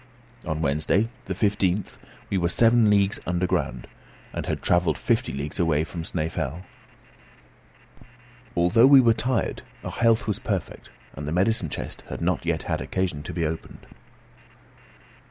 On 0.47 0.63
Wednesday, 0.63 1.09
the 1.25 1.35
15th, 1.35 1.99
we 2.31 2.37
were 2.39 2.49
seven 2.49 2.89
leagues 2.89 3.19
underground, 3.27 3.85
and 4.33 4.47
had 4.47 4.63
travelled 4.63 4.97
fifty 4.97 5.31
leagues 5.31 5.59
away 5.59 5.83
from 5.83 6.01
Snæfell. 6.01 6.63
Although 8.55 8.87
we 8.87 8.99
were 8.99 9.13
tired, 9.13 9.61
our 9.83 9.91
health 9.91 10.25
was 10.25 10.39
perfect, 10.39 10.89
and 11.13 11.27
the 11.27 11.31
medicine 11.31 11.69
chest 11.69 12.01
had 12.09 12.19
not 12.19 12.47
yet 12.47 12.63
had 12.63 12.81
occasion 12.81 13.21
to 13.21 13.31
be 13.31 13.45
opened. 13.45 13.85